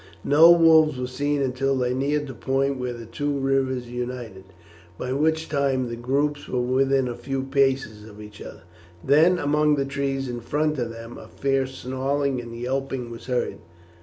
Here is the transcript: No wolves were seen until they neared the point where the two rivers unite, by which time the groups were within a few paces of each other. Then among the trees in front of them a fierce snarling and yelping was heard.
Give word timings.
No 0.23 0.49
wolves 0.49 0.97
were 0.97 1.05
seen 1.05 1.43
until 1.43 1.77
they 1.77 1.93
neared 1.93 2.25
the 2.25 2.33
point 2.33 2.79
where 2.79 2.91
the 2.93 3.05
two 3.05 3.37
rivers 3.37 3.87
unite, 3.87 4.43
by 4.97 5.13
which 5.13 5.47
time 5.47 5.89
the 5.89 5.95
groups 5.95 6.47
were 6.49 6.59
within 6.59 7.07
a 7.07 7.13
few 7.13 7.43
paces 7.43 8.09
of 8.09 8.19
each 8.19 8.41
other. 8.41 8.63
Then 9.03 9.37
among 9.37 9.75
the 9.75 9.85
trees 9.85 10.27
in 10.27 10.39
front 10.39 10.79
of 10.79 10.89
them 10.89 11.19
a 11.19 11.27
fierce 11.27 11.75
snarling 11.77 12.41
and 12.41 12.57
yelping 12.57 13.11
was 13.11 13.27
heard. 13.27 13.57